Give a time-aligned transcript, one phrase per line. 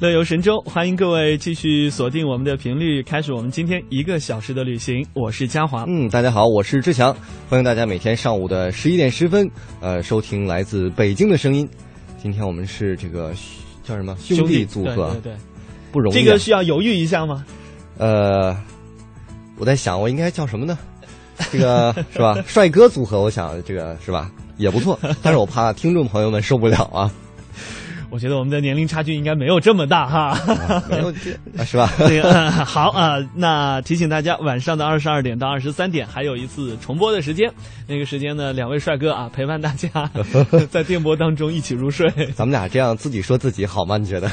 [0.00, 5.06] 乐游神州，欢迎各位继续锁定我们的频率，开始我们今天一个小时的旅行。
[5.12, 7.14] 我是嘉华，嗯，大家好，我是志强，
[7.50, 9.46] 欢迎大家每天上午的十一点十分，
[9.80, 11.68] 呃，收听来自北京的声音。
[12.16, 13.34] 今天我们是这个
[13.84, 15.10] 叫什么兄弟组合？
[15.10, 15.36] 对对对，
[15.92, 16.16] 不容易。
[16.16, 17.44] 这个需要犹豫一下吗？
[17.98, 18.56] 呃，
[19.58, 20.78] 我在想，我应该叫什么呢？
[21.52, 22.42] 这个 是吧？
[22.46, 24.98] 帅哥组合，我想这个是吧，也不错。
[25.22, 27.12] 但是我怕听众朋友们受不了啊。
[28.10, 31.14] 我觉得我们的年龄差距应该没有这么大哈，没有
[31.64, 31.88] 是吧？
[31.98, 37.48] 这个好啊，那提醒大家，晚上的二十二点到二十三点还有一次重播的时间，
[37.86, 39.88] 那个时间呢，两位帅哥啊陪伴大家
[40.70, 42.10] 在电波当中一起入睡。
[42.34, 43.96] 咱们俩这样自己说自己好吗？
[43.96, 44.28] 你觉得？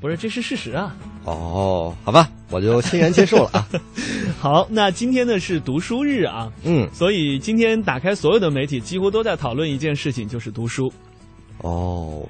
[0.00, 0.96] 不是，这是事实啊。
[1.24, 3.68] 哦，好吧，我就欣然接受了啊。
[4.40, 10.90] 好，那今天呢是读书日啊，嗯，所以今天打开所有的媒体，几乎都在讨论一件事情，就是读书。
[11.58, 12.26] 哦。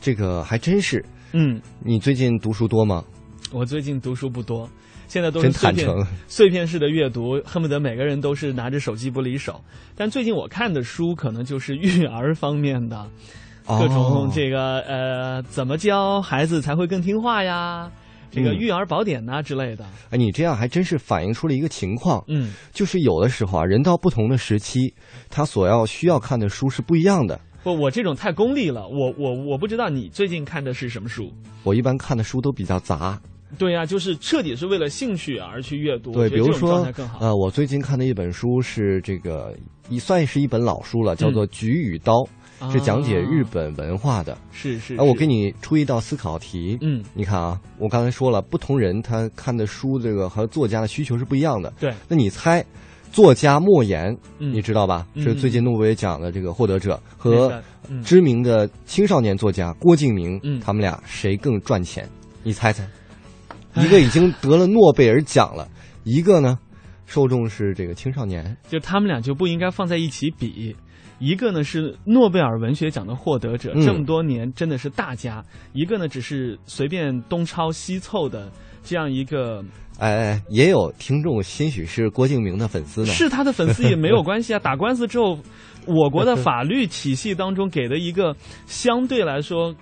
[0.00, 3.04] 这个还真是，嗯，你最近读书多吗？
[3.52, 4.68] 我最近读书不多，
[5.08, 9.60] 现在都是碎片碎片式的阅读，恨不得每个人都是拿着手机不离手。
[9.94, 13.08] 但最近我看的书可能就是育儿方面的，
[13.66, 17.90] 各种这个呃，怎么教孩子才会更听话呀？
[18.30, 19.86] 这个育儿宝典呐之类的。
[20.10, 24.92] 哎，你这样还真是反映出了一个情况，嗯，就是有的时候啊，人到不同的时期，
[25.30, 27.40] 他所要需要看的书是不一样的。
[27.66, 28.86] 不，我这种太功利了。
[28.86, 31.32] 我我我不知道你最近看的是什么书。
[31.64, 33.20] 我一般看的书都比较杂。
[33.58, 36.12] 对呀，就是彻底是为了兴趣而去阅读。
[36.12, 36.86] 对，比如说，
[37.18, 39.52] 呃，我最近看的一本书是这个，
[39.88, 42.12] 也算是一本老书了，叫做《菊与刀》，
[42.70, 44.38] 是讲解日本文化的。
[44.52, 44.94] 是是。
[44.94, 46.78] 哎，我给你出一道思考题。
[46.82, 47.02] 嗯。
[47.14, 51.72] 你看啊，我刚才说了，不同人他看的书，这个和作家的需求是不一样的。
[51.80, 51.92] 对。
[52.06, 52.64] 那你猜？
[53.16, 55.06] 作家莫言，你知道吧？
[55.16, 57.62] 是最近诺贝尔奖的这个获得者和
[58.04, 62.06] 知名的青少年作家郭敬明，他们俩谁更赚钱？
[62.42, 62.86] 你猜猜？
[63.76, 65.66] 一个已经得了诺贝尔奖了，
[66.04, 66.58] 一个呢，
[67.06, 68.54] 受众是这个青少年。
[68.68, 70.76] 就他们俩就不应该放在一起比。
[71.18, 78.50] 一个呢是诺贝尔文学奖的获得者，这么多年真的是大家；一个呢只是随便东抄西凑的
[78.82, 79.64] 这样一个。
[79.98, 83.06] 哎，也有听众，兴许是郭敬明的粉丝呢。
[83.06, 84.58] 是他的粉丝也没有关系啊。
[84.62, 85.38] 打官司之后，
[85.86, 89.74] 我国的法律体系当中给的一个相对来说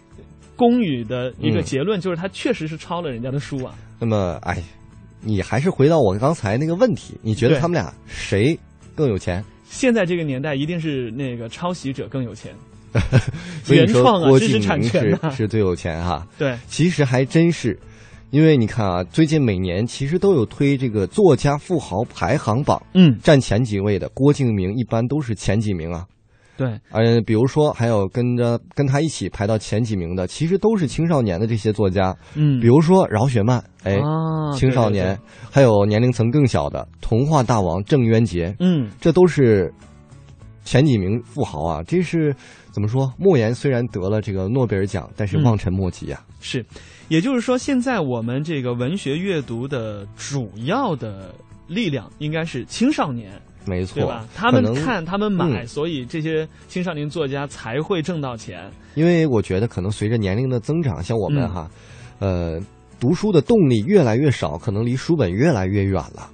[0.54, 3.74] 公允的一个结论，就是他确实是抄了人家的书啊。
[3.98, 4.62] 那么，哎，
[5.20, 8.56] 你还是回到我刚才那个问题，你觉得他们俩谁
[8.94, 9.44] 更有钱？
[9.74, 12.54] 现在这个年代，一定是那个抄袭者更有钱。
[13.68, 16.24] 原创啊，知识产权是最有钱哈。
[16.38, 17.76] 对，其实还真是。
[18.30, 26.06] 因为你看啊，最近每年其实都有推这个作家富豪排行榜，嗯，占前几位的郭敬明一般都是前几名啊。
[26.56, 33.98] 对，嗯，比如说还有跟着跟他一起排到前几名的，其实都是青少年的这些作家，嗯，比如说饶雪漫，哎，
[34.56, 35.18] 青少年，
[35.50, 39.72] 还有年龄层更小的童话大王郑渊洁，嗯，这都是
[40.64, 41.82] 前几名富豪啊。
[41.82, 42.34] 这是
[42.70, 43.12] 怎么说？
[43.18, 46.24] 莫言虽然得了这个诺贝尔奖，但是望尘莫及啊。
[46.40, 46.64] 是。
[47.08, 51.34] 也就是说，现在我们这个文学阅读的主要的
[51.68, 53.30] 力量应该是青少年，
[53.66, 54.26] 没错，对吧？
[54.34, 58.70] 他们看，他们买，所以这些青少年作家才会挣到钱。
[58.94, 61.70] 因为我觉得，可能随着年龄的增长，像我们哈，
[62.18, 62.60] 呃，
[63.00, 66.30] 读书的动力越来越少，可能离书本越来越远了。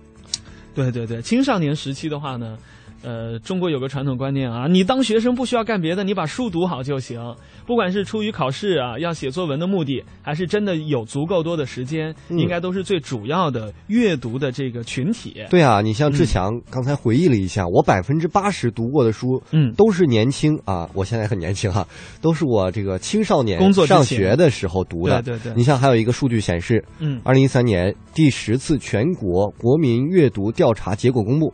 [0.74, 2.56] 对对对，青少年时期的话呢。
[3.02, 7.20] 呃，中国有个传统观念啊，你当学生不需要干别的，你把书读好就行。
[7.66, 15.36] 不管是出于考试啊，要写作文的目的，还是真的有足够多的时间，应该都是最主要的阅读的这个群体。
[15.48, 21.86] 对啊，你像志强刚才回忆了一下，我百分之八十读过的书，嗯，都是年轻啊，我现在很年轻哈，
[22.20, 25.22] 都是我这个青少年工作上学的时候读的。
[25.22, 25.54] 对对对。
[25.56, 31.52] 你像还有一个数据显示，嗯，二零一三年第十次全国国民阅读调查结果公布。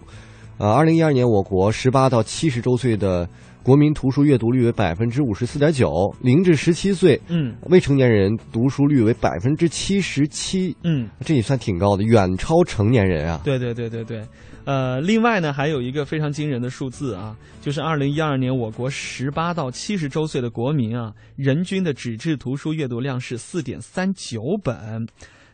[0.58, 3.28] 呃，二零一二年，我国十八到七十周岁的
[3.62, 5.90] 国民图书阅读率为百分之五十四点九，
[6.22, 13.38] 零至十七岁，嗯，未成年人读书率为百分之七十七，嗯，这也算挺高的，远超成年人啊。
[13.44, 14.24] 对对对对对。
[14.64, 25.06] 呃，另外呢，还有一个非常惊人的数字啊，就是二零一二年我国十八到七十周岁的国民啊，人均的纸质图书阅读量是四点三九本，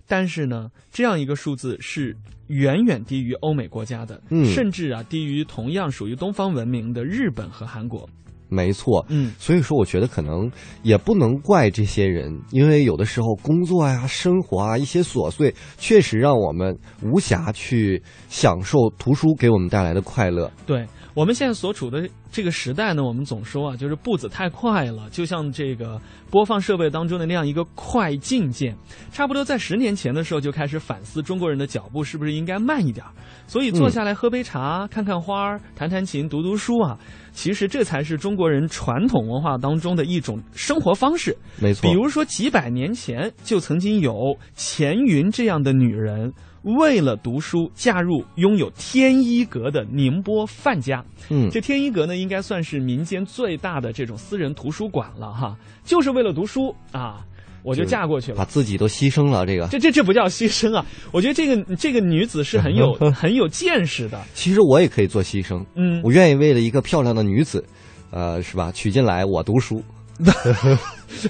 [0.07, 2.17] 但是呢，这样一个数字是
[2.49, 8.09] 远远低于欧美国家的，嗯甚至啊低于同样属于东方文明的日本和韩国。
[8.49, 10.51] 没错，嗯，所以说我觉得可能
[10.83, 20.53] 也不能怪这些人，因为有的时候工作呀、生活啊一些琐碎，确实让我们无暇去享受图书给我们带来的快乐。
[20.67, 26.01] 对我们现在所处的这个时代呢，我们总说啊，就是步子太快了，就像这个
[26.31, 28.75] 播放设备当中的那样一个快进键，
[29.13, 33.05] 差不多在十年前的时候就开始反思中国人的脚步是不是应该慢一点，
[33.47, 36.99] 所以坐下来喝杯茶、看看花、弹弹琴、读读书啊。
[37.35, 41.37] 其实这才是中国人传统文化当中的一种生活方式。
[41.59, 46.33] 没错，比如说几百年前就曾经有钱云这样的女人，
[46.63, 51.05] 为了读书嫁入拥有天一阁的宁波范家。
[51.31, 57.25] 嗯，这天一阁呢，应该算是民间最大的这种私人图书馆了哈，就是为了读书啊。
[57.65, 59.47] 我就嫁过去了，把自己都牺牲了。
[59.47, 60.85] 这个，这这这不叫牺牲啊！
[61.13, 64.21] 我觉得这个这个女子是很有 很有见识的。
[64.35, 67.65] 其实我也可以做牺牲，嗯，我愿意为了一个漂亮的女子，
[68.11, 68.73] 呃，是吧？
[68.75, 69.81] 娶进来我读书，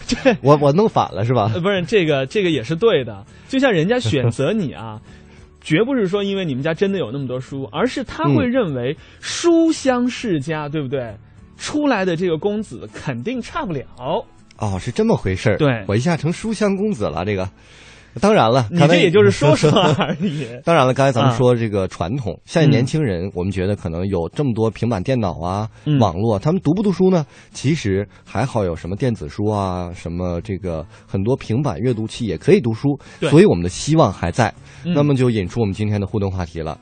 [0.08, 1.52] 这我我弄反了是吧？
[1.62, 3.22] 不是这个这个也是对的。
[3.50, 4.98] 就像人家选择你啊，
[5.62, 11.14] 绝不是说因为你们家真的有那么多书，而是他会认为书香世家，对不对？
[11.56, 13.86] 出来的这个公子肯定差不了。
[14.58, 15.56] 哦，是这么回事儿。
[15.56, 17.24] 对，我一下成书香公子了。
[17.24, 17.48] 这个，
[18.20, 20.46] 当然了，你这也就是说 说而已。
[20.64, 25.68] 当然了，刚才咱们说这个传统，现在年轻人，我们觉得可能有这么多平板电脑啊、
[25.98, 27.24] 网络，他们读不读书呢？
[27.52, 32.98] 其实还好，有什么电子书啊，什么这个很多平板阅读器也可以读书。
[33.30, 34.52] 所以我们的希望还在。
[34.84, 36.78] 那么就引出我们今天的互动话题了，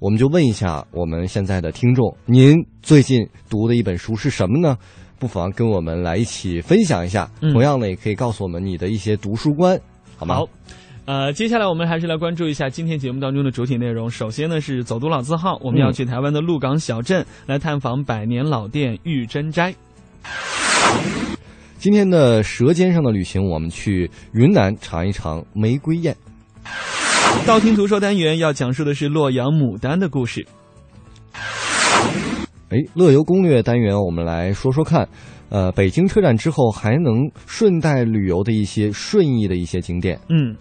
[0.00, 4.78] 我们就问一下我们现在的听众：您最近读的一本书是什么呢？
[5.18, 9.80] 不妨跟我们来一起分享一下，同样呢，也可以告诉我们你的一些读书观，
[10.22, 10.36] 好吗？
[10.36, 10.48] 好，
[11.04, 14.08] 呃，接下来我们还是来关注一下今天节目当中的主体内容。
[14.08, 19.74] 首先呢是走读老字号，我们要去台湾的鹿港小镇来探访百年老店玉珍斋。
[21.78, 26.16] 今天的舌尖上的旅行，我们去云南尝一尝玫瑰宴。
[27.44, 30.46] 道听途说单元要讲述的是洛阳牡丹的故事。
[32.68, 35.08] 哎，乐游攻略单元，我们来说说看，
[35.52, 40.18] 呃，北京车展之后还能顺带旅游的一些顺义的一些景点。
[40.30, 40.56] 嗯，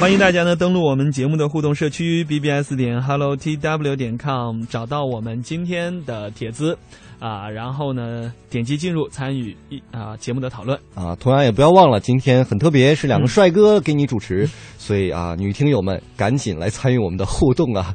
[0.00, 6.78] 欢迎大家呢登录我们节目的互动社区 bbs 点 hello tw 点 com，找到我们今天的帖子
[7.18, 11.14] 啊，然后呢点击进入参与一啊节目的讨论啊。
[11.16, 17.94] 同样也不要忘了，今天很特别，是两个帅哥给你主持，所以啊，女听友们赶紧来参与我们的互动啊。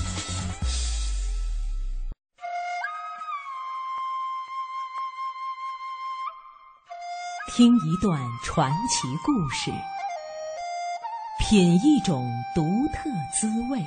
[7.61, 9.69] 听一段传奇故事，
[11.39, 13.79] 品一种独特滋味，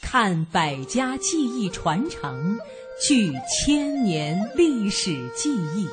[0.00, 2.58] 看百家技艺传承，
[3.06, 5.86] 聚千年历史记忆，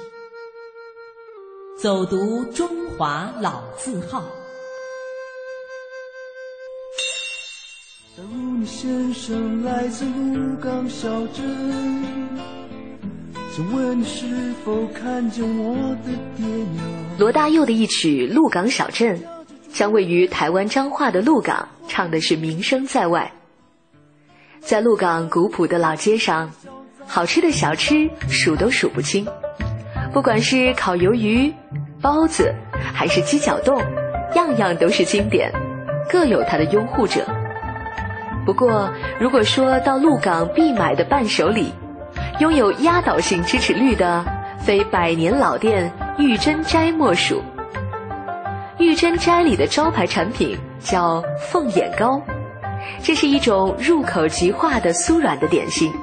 [1.78, 4.24] 走读中华老字号。
[8.66, 12.61] 先生来自鹿港小镇。
[13.54, 14.26] 请问是
[14.64, 16.86] 否看见我的爹娘
[17.20, 19.20] 罗大佑的一曲《鹿港小镇》，
[19.74, 23.30] 将位于台湾彰化的鹿港唱的是名声在外。
[24.62, 26.50] 在鹿港古朴的老街上，
[27.06, 29.28] 好吃的小吃数都数不清。
[30.14, 31.54] 不管是烤鱿鱼、
[32.02, 32.56] 包子，
[32.94, 33.78] 还是鸡脚冻，
[34.34, 35.52] 样样都是经典。
[36.10, 37.28] 各有它的拥护者。
[38.46, 38.90] 不过，
[39.20, 41.74] 如果说到鹿港必买的伴手礼，
[42.42, 44.26] 拥有压倒性支持率的，
[44.58, 47.40] 非百年老店玉珍斋莫属。
[48.80, 52.20] 玉珍斋里的招牌产品叫凤眼糕，
[53.04, 55.94] 这是一种入口即化的酥软的点心。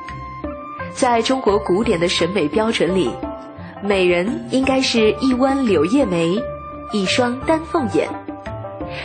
[0.95, 3.11] 在中国古典的审美标准里，
[3.83, 6.41] 美人应该是一弯柳叶眉，
[6.93, 8.09] 一双丹凤眼。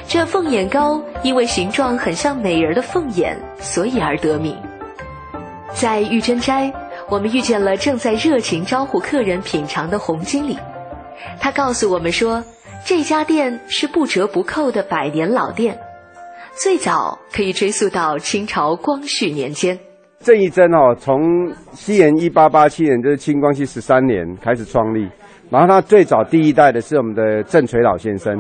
[0.08, 4.56] 这凤眼糕因为形状很像美人的凤眼，所以而得名。
[5.74, 6.72] 在玉珍斋，
[7.10, 10.58] 我们遇见了正在热情招呼客人品尝的洪经理，
[11.40, 12.44] 他告诉我们说。
[12.86, 15.80] 这家店是不折不扣的百年老店，
[16.52, 19.80] 最早可以追溯到清朝光绪年间。
[20.20, 25.08] 这一针哦，从西元一八八七年，就是清光绪十三年开始创立。
[25.50, 28.38] 然后他最早第一代的是我们的郑垂老先生，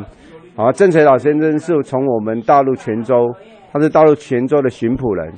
[0.57, 3.15] 啊，郑垂老先生是从我们大陆泉州，
[3.71, 5.33] 他是大陆泉州的巡捕人。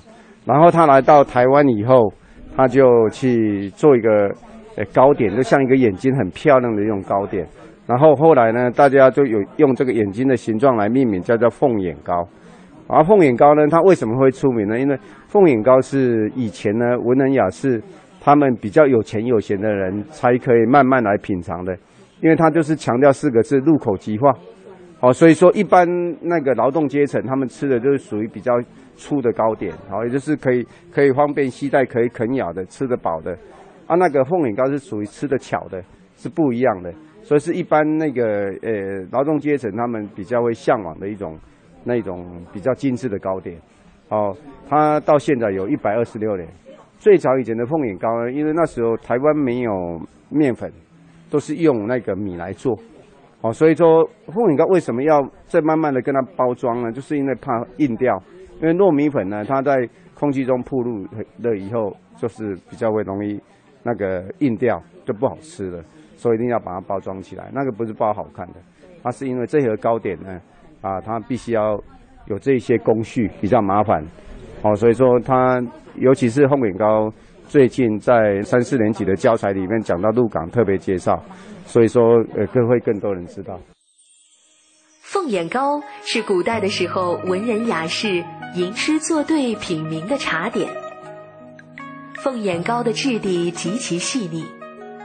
[0.46, 2.12] 然后他来到台湾以后，
[2.56, 4.34] 他就去做一个
[4.78, 7.46] 呃糕点，就像一个眼睛很漂亮的一种糕点。
[7.88, 12.28] 然后后来呢，大家就有用这个眼睛的形状来命名，叫做凤眼糕。
[12.88, 14.80] 而凤眼糕呢，它为什么会出名呢？
[14.80, 14.98] 因为
[15.28, 17.82] 凤眼糕是以前呢文人雅士
[18.22, 21.76] 他们比较有钱有闲的人才可以慢慢来品尝的，
[22.22, 24.32] 因为它就是强调四个字：入口即化。
[25.06, 25.88] 哦，所以说一般
[26.20, 28.60] 那个劳动阶层他们吃的就是属于比较
[28.96, 33.38] 粗的糕点，好，也就是可以可以方便携带、可以啃咬的、吃得饱的。
[33.86, 35.80] 啊，那个凤眼糕是属于吃得巧的，
[36.16, 36.92] 是不一样的。
[37.22, 41.38] 所以是一般那个呃劳动阶层他们比较会向往的一种
[41.84, 43.56] 那种比较精致的糕点，
[44.10, 44.36] 哦，
[44.68, 46.50] 它到现在有一百二十六年。
[46.98, 50.72] 最早以前的凤眼糕呢，因为那时候台湾没有面粉，
[51.30, 52.76] 都是用那个米来做，
[53.46, 56.92] 哦，所以说凤眼糕为什么要再慢慢的跟它包装呢？
[56.92, 58.20] 就是因为怕硬掉，
[58.60, 61.06] 因为糯米粉呢，它在空气中暴露
[61.38, 63.40] 了以后，就是比较会容易
[63.84, 65.84] 那个硬掉，就不好吃了。
[66.16, 68.56] 所以一定要把它包装起来，那个不是包好看的，
[69.04, 70.42] 它是因为这盒糕点呢，
[70.82, 71.80] 啊，它必须要
[72.26, 74.04] 有这些工序，比较麻烦，
[74.64, 75.62] 好，所以说它
[75.98, 77.14] 尤其是凤眼糕，
[77.48, 81.24] 最近在三四年级的教材里面讲到鹿港特别介绍，
[81.66, 82.04] 所以说
[82.36, 83.60] 呃更会更多人知道。
[85.02, 88.24] 凤眼糕是古代的时候文人雅士
[88.56, 90.70] 吟诗作对品茗的茶点，
[92.16, 94.44] 凤眼糕的质地极其细腻。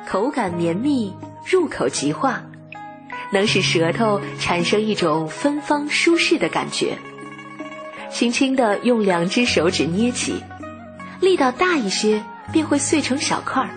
[0.08, 1.14] 口感绵密，
[1.48, 2.42] 入口即化，
[3.32, 6.96] 能使舌头产生一种芬芳舒适的感觉。
[8.08, 10.42] 轻轻地用两只手指捏起，
[11.20, 12.22] 力道大一些
[12.52, 13.70] 便会碎成小块儿。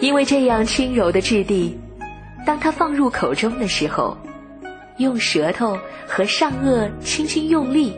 [0.00, 1.78] 因为这样轻柔的质地，
[2.46, 4.16] 当它放入口中的时候，
[4.98, 7.96] 用舌头和上颚轻轻用力，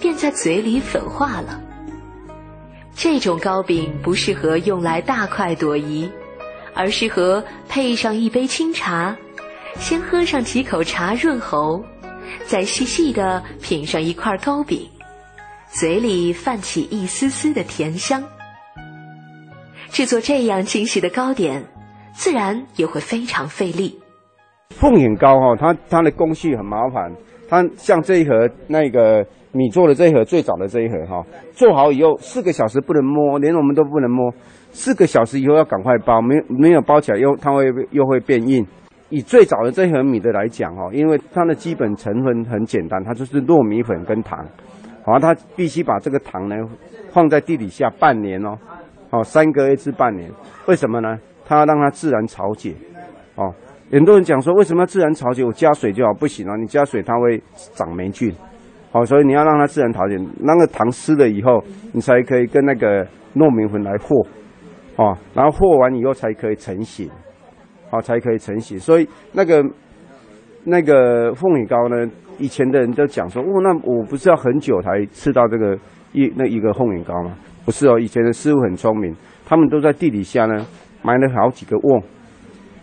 [0.00, 1.60] 便在嘴里粉化了。
[2.94, 6.08] 这种糕饼不适合用来大快朵颐。
[6.74, 9.16] 而适合配上一杯清茶，
[9.80, 11.82] 先喝上几口茶润喉，
[12.46, 14.88] 再细细的品上一块糕饼，
[15.70, 18.22] 嘴里泛起一丝丝的甜香。
[19.90, 21.64] 制作这样精细的糕点，
[22.12, 23.98] 自然也会非常费力。
[24.70, 27.12] 凤眼糕哈，它它的工序很麻烦，
[27.48, 34.32] 它像这一盒那个米做的这一盒最早的这一盒哈，做好以后四个小时不能摸，连我们都不能摸。
[34.70, 38.66] 四个小时以后要赶快包，没没有包起来又它会又会变硬。
[39.10, 44.46] 以最早的这盒米的来讲哈，因为它的基本成分很简单，它就是糯米粉跟糖，
[45.08, 46.54] 好，它必须把这个糖呢
[47.10, 48.58] 放在地底下半年哦，
[49.10, 50.30] 好三个月至半年。
[50.66, 51.18] 为什么呢？
[51.46, 52.74] 它要让它自然潮解。
[53.36, 53.54] 哦，
[53.90, 55.42] 很多人讲说为什么要自然潮解？
[55.42, 57.42] 我加水就好，不行啊，你加水它会
[57.74, 58.30] 长霉菌。
[58.90, 63.02] 好，所以你要让它自然潮解，那个糖湿了以后，你才可以跟那个
[63.34, 64.14] 糯米粉来和。
[64.96, 67.08] 哦，然后和完以后才可以成型，
[67.88, 68.78] 好才可以成型。
[68.78, 69.64] 所以那个
[70.64, 72.06] 那个凤梨糕呢，
[72.38, 75.76] 以前的人都讲说，哦，那我不是要很久才吃到这个
[76.12, 77.36] 一那一个凤眼糕吗？
[77.64, 79.14] 不是哦，以前的师傅很聪明，
[79.44, 80.66] 他们都在地底下呢
[81.02, 82.02] 埋了好几个瓮，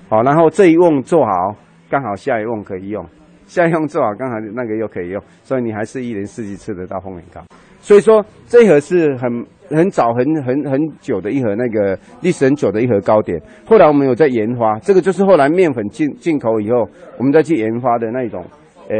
[0.09, 1.55] 好，然后这一瓮做好，
[1.89, 3.05] 刚好下一瓮可以用，
[3.45, 7.41] 下一瓮做好刚好那个又可以用，所以你还是一年四季吃得到凤眼糕。
[7.79, 9.45] 所以说这一盒是很。
[9.67, 18.45] 很早很很很久的一盒那个历史很久的一盒糕点，后来我们有在研发，这个就是后来面粉进进口以后，我们再去研发的那种，
[18.89, 18.95] 呃，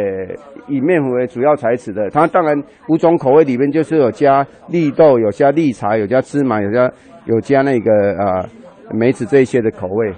[0.68, 2.10] 以面粉为主要材质的。
[2.10, 6.92] 它当然五种口味里面就是有加绿豆，有加绿茶，有加芝麻，有加
[7.26, 8.50] 有加那个呃
[8.92, 10.12] 梅子这一些的口味，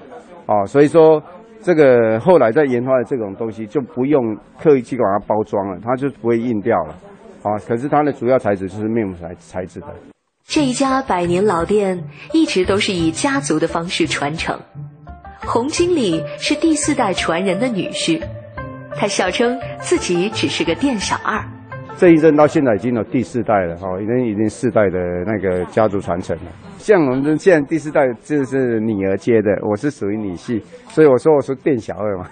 [0.45, 1.21] 哦，所以说
[1.62, 6.95] 这个后来在研发的这种东西就不用刻意去把它包装了，它就不会硬掉了。
[7.43, 9.88] 啊，可是它的主要材质就是面粉材材质的。
[10.45, 14.57] 这一家百年老店一直都是以家族的方式传承。
[15.45, 18.21] 洪经理是第四代传人的女婿，
[18.97, 21.39] 他笑称自己只是个店小二。
[21.97, 26.51] 这一任到现在已经有第四代了，哈，已经已经四代的那个家族传承了。
[26.77, 32.27] 像我们现在第四代就是女儿接的，我是属于女婿，所以我说我是店小二嘛。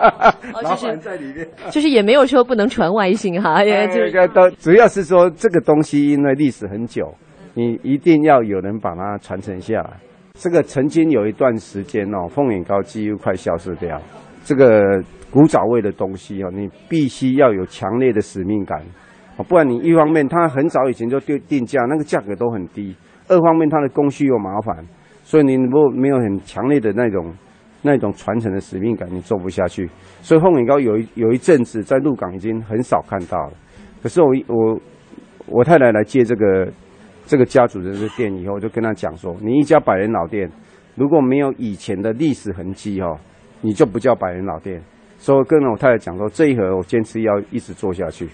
[0.62, 7.14] 老板在里面，就是也没有说不能传外姓哈，也这个都主要是说这个东西因为历史很久。
[7.54, 9.90] 你一定要有人把它传承下来。
[10.34, 14.00] 这个曾经有一段时间哦，凤眼糕几乎快消失掉。
[14.44, 18.80] 这个古早味的东西哦，你必须要有强烈的使命感
[19.36, 22.94] 哦，不然你一方面它很早以前就定定价，那个价格都很低；
[23.28, 24.84] 二方面它的工序又麻烦，
[25.22, 27.34] 所以你如果没有很强烈的那种
[27.82, 29.88] 那种传承的使命感，你做不下去。
[30.20, 33.52] 所以凤眼糕有一有一阵子在鹿港已经很少看到了。
[34.02, 34.80] 可是我我
[35.46, 36.70] 我太太来接这个。
[37.30, 40.50] 这个家族的这个店以后，我就跟他讲说：，你一家百年老店，
[40.94, 43.18] 如果没有以前的历史痕迹哦，
[43.60, 44.82] 你就不叫百年老店。
[45.18, 48.28] 所以跟我太太讲说，这一盒我坚持要一直做下去，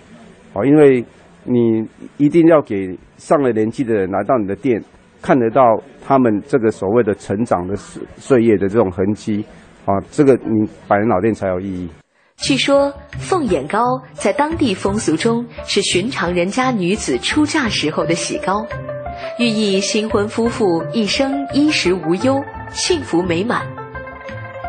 [0.53, 1.05] 哦，因为
[1.45, 1.87] 你
[2.19, 4.83] 一定要给上了年纪的人来到你的店，
[5.23, 5.63] 看得到
[6.07, 9.45] 他们这个所谓的成长的岁岁月的这种痕迹，
[9.87, 11.89] 啊，这个你百年老店才有意义。
[12.37, 13.81] 据说凤眼糕
[14.13, 18.67] 在当地风俗中是寻常人家女子出嫁时候的喜糕，
[19.39, 23.63] 寓意新婚夫妇一生衣食无忧、幸福美满。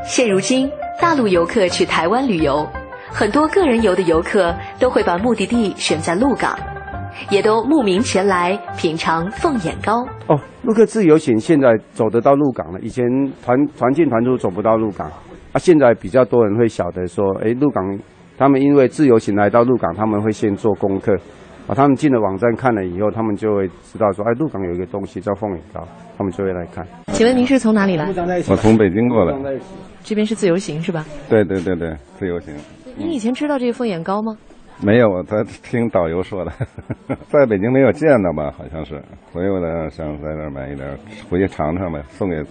[0.06, 0.72] 现如今，
[1.02, 2.68] 大陆游客去台湾旅游，
[3.10, 6.58] 很多个人游的游客都会把目的地选在鹿港，
[7.30, 10.06] 也都慕名前来品尝凤眼糕。
[10.28, 13.06] 哦，陆客自由行现在走得到鹿港了，以前
[13.44, 15.08] 团团进团出走不到鹿港。
[15.08, 18.00] 啊，现在比较多人会晓得说，哎，鹿港，
[18.38, 21.14] 他们因为自由行来到鹿港，他们会先做功课，
[21.68, 25.82] 啊，他们进了网站看了以后，他们就会知道说，哎，鹿港有一个东西叫凤眼糕，
[26.18, 26.86] 他们就会来看。
[27.08, 28.08] 请问您是从哪里来？
[28.50, 29.34] 我从北京过来。
[30.06, 31.06] 这边是自由行是吧？
[31.28, 32.56] 对对对对，自由行。
[32.96, 34.38] 你以前知道这个凤眼糕吗？
[34.80, 36.52] 没有，他听导游说的，
[37.28, 38.54] 在北京没有见到吧？
[38.58, 39.02] 好像是，
[39.34, 40.88] 所以我呢想在那儿买一点，
[41.30, 42.42] 回去尝尝呗，送给。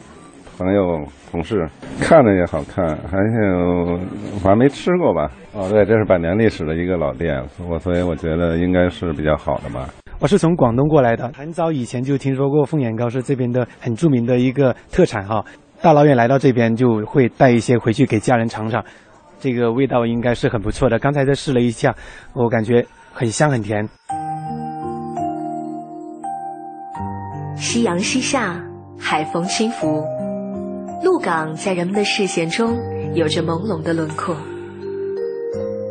[0.57, 1.69] 朋友、同事
[2.01, 3.99] 看着也好看，还有
[4.35, 5.29] 我还没吃过吧？
[5.53, 9.89] 哦，对，这是百年历史的一个老店，我所以我觉得应该是比较好的吧。
[10.21, 15.45] 我是从广东过来的，很早以前就听说过凤眼糕是这边的很著名的一个特产哈。
[15.85, 18.83] 大老远来到这边就会带一些回去给家人尝尝，
[19.39, 20.99] 这个味道应该是很不错的。
[20.99, 21.95] 刚才在试了一下，
[22.33, 23.87] 我感觉很香很甜。
[27.55, 28.65] 夕阳西下，
[28.99, 30.03] 海风轻拂。
[31.03, 32.79] 鹿港在人们的视线中
[33.13, 34.35] 有着朦胧的轮廓。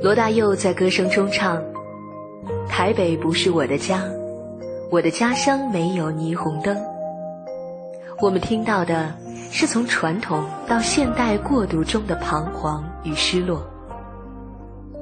[0.01, 1.61] 罗大佑在歌声中唱
[2.67, 4.01] ：“台北不是我的家，
[4.89, 6.75] 我的家乡没有霓虹灯。”
[8.23, 9.13] 我们听到的
[9.51, 13.69] 是从传统到现代过渡中的彷徨与失落。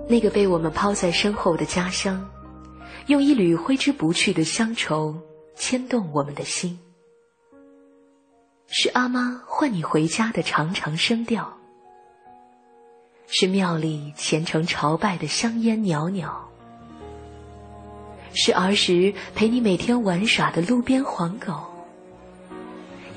[0.10, 2.28] 那个被我们抛在身后的家乡，
[3.06, 5.16] 用一缕挥之不去的乡愁
[5.56, 6.80] 牵动我们的心。
[8.66, 11.48] 是阿妈唤你回家的长长声调，
[13.28, 16.50] 是庙里虔诚朝拜的香烟袅袅，
[18.34, 21.71] 是儿时陪你每天玩耍的路边黄狗，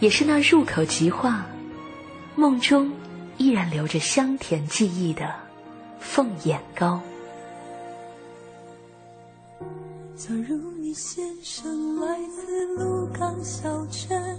[0.00, 1.46] 也是那入口即化、
[2.35, 2.92] 梦中
[3.38, 5.35] 依然留着香甜记忆的
[5.98, 7.00] 凤眼糕。
[10.16, 14.38] 假如你先生来自鹿港小镇。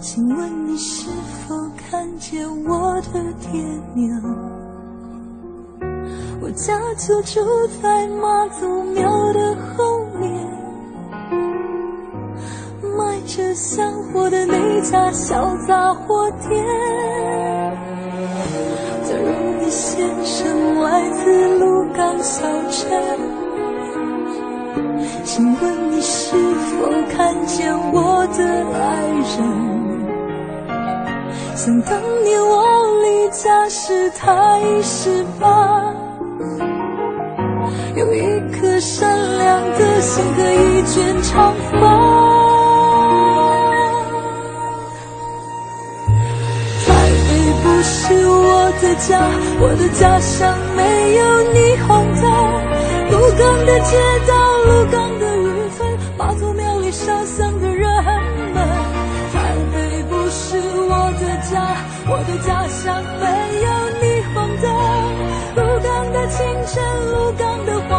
[0.00, 1.08] 请问你是
[1.46, 3.62] 否看见我的爹
[3.94, 4.20] 娘？
[6.40, 7.40] 我家就住
[7.80, 10.51] 在妈祖庙的后面，
[13.32, 16.62] 卖着香火的那家小杂货店。
[19.04, 19.26] 假如
[19.58, 23.18] 你先生来自鹿港小镇，
[25.24, 29.06] 请问你是否看见我的爱
[29.38, 29.40] 人？
[31.56, 32.66] 想当年我
[33.02, 35.94] 离家时，他已十八，
[37.96, 42.01] 有一颗善良的心和一卷长发。
[47.82, 49.20] 是我的家，
[49.60, 51.88] 我的家乡没有霓虹
[52.20, 52.24] 灯。
[53.10, 54.32] 鹿港的街道，
[54.66, 57.88] 鹿港的渔村，妈祖庙里烧香的人
[58.54, 58.56] 们。
[59.32, 59.34] 台
[59.72, 60.60] 北不是。
[60.84, 61.52] 我的家
[62.06, 63.24] 我的家乡没
[63.62, 63.68] 有
[64.00, 64.64] 霓虹灯，
[65.56, 67.92] 鹿港的清晨，鹿港的黄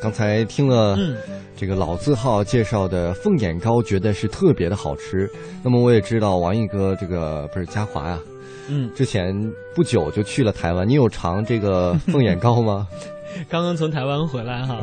[0.00, 0.96] 刚才听了
[1.56, 5.28] 这个老字号介绍的凤眼糕，觉得是特别的好吃。
[5.62, 8.18] 那么我也知道王毅哥这个不是嘉华呀，
[8.68, 9.34] 嗯，之前
[9.74, 10.88] 不久就去了台湾。
[10.88, 12.86] 你有尝这个凤眼糕吗？
[13.48, 14.80] 刚刚从台湾回来哈，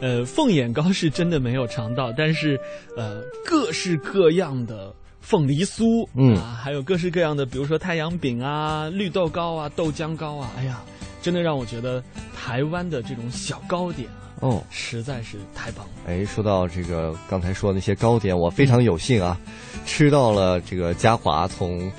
[0.00, 2.58] 呃，凤眼糕是真的没有尝到，但是
[2.96, 10.82] 呃，各式各样的凤梨酥，嗯，还有各式各样的，比如说太阳饼啊、绿豆糕啊、豆浆糕啊，哎呀，
[11.26, 12.00] 真的让我觉得
[12.36, 14.08] 台湾的这种小糕点。
[14.38, 15.92] 哦，实在是太棒了！
[16.06, 19.36] 哎，说到这个刚才说的那些糕点，我非常有幸啊，
[19.84, 21.90] 吃到了这个嘉华从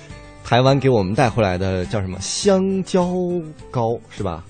[0.45, 3.11] 台湾给我们带回来的叫什么香蕉
[3.69, 4.45] 糕是吧？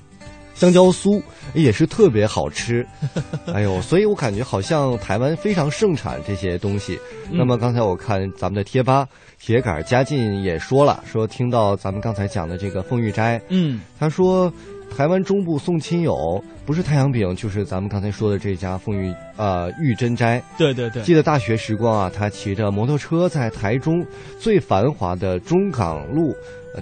[0.54, 1.20] 香蕉酥
[1.56, 2.86] 也是特别好吃。
[3.52, 7.00] 哎呦，所以我感觉好像台湾非常盛产这些东西。
[7.32, 9.08] 那么刚才我看咱们的贴吧
[9.40, 14.52] 铁杆嘉靖也说了，说听到咱们刚才讲的这个凤玉斋，嗯，他说。
[14.96, 20.42] 台湾中部送亲友，不是太阳饼，就是咱们刚才说的这家凤玉呃玉珍斋。
[20.58, 24.04] 对对对，记得大学时光啊，他骑着摩托车在台中
[24.40, 26.34] 最繁华的中港路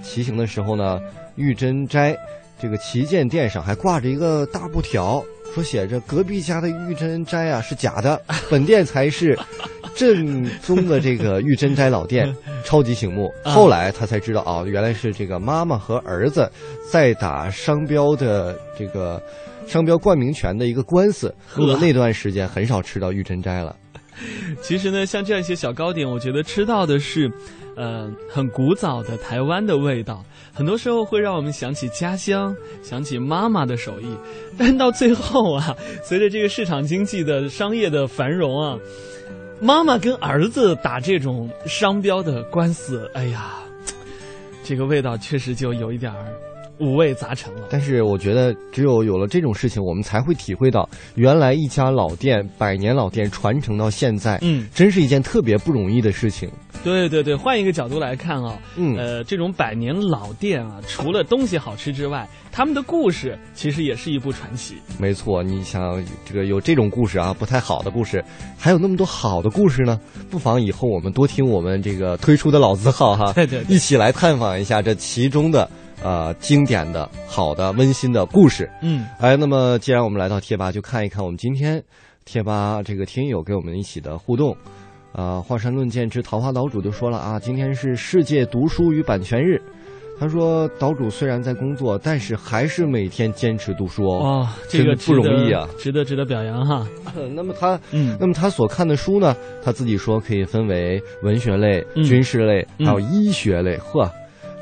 [0.04, 1.00] 骑行的时候呢，
[1.34, 2.16] 玉珍斋
[2.60, 5.22] 这个旗舰店上还挂着一个大布条，
[5.56, 9.34] 说写着隔壁家的玉珍斋啊是假的，本店才是
[9.94, 12.30] 正宗的这个玉珍斋老店，
[12.62, 13.32] 超级醒目。
[13.42, 16.46] 后来他才知道啊，原来是这个妈妈和儿子
[16.90, 19.18] 在打商标的这个
[19.66, 21.34] 商标冠名权的一个官司。
[21.54, 23.74] 过了那段时间，很少吃到玉珍斋了。
[24.60, 27.32] 其实呢，像这样一些小糕点，我觉得吃到的是，
[27.76, 30.24] 呃，很古早的台湾的味道。
[30.52, 34.06] 很多时候会让我们想起家乡，想起妈妈的手艺。
[34.58, 38.78] 但到最后啊，随着这个市场经济的商业的繁荣啊，
[39.60, 43.58] 妈妈跟儿子打这种商标的官司，哎呀，
[44.64, 46.26] 这个味道确实就有一点儿。
[46.78, 56.50] 五味杂陈了，但是我觉得只有有了这种事情，我们才会体会到，原来一家老店、百年老店传承到现在，嗯，真是一件特别不容易的事情。
[56.84, 64.74] 对对对，换一个角度来看啊，嗯，呃，这种百年老店啊，除了东西好吃之外，他们的故事其实也是一部传奇。
[64.98, 68.22] 没错，你想这个有这种故事啊，不太好的故事，
[68.58, 69.98] 还有那么多好的故事呢，
[70.30, 75.68] 不妨以后我们多听我们这个推出的老字号哈，对对，一起来探访一下这其中的。
[76.02, 78.70] 呃，经典的、好的、温馨的故事。
[78.82, 81.82] 嗯，哎，那么既然我们来到贴吧，就看一看我们今天
[82.24, 84.56] 贴吧这个听友给我们一起的互动。
[85.12, 89.60] 啊，华山论剑之桃花岛主就说了啊，今天是世界读书与版权日。
[90.18, 94.48] 他说，岛主虽然在工作，但是还是每天坚持读书哦。
[94.66, 96.86] 这个不容易啊，值得值得表扬哈。
[97.34, 103.76] 那么他，嗯，那么他所看的书呢，他自己说可以分为文学类、军事类，还有医学类。
[103.76, 104.10] 呵。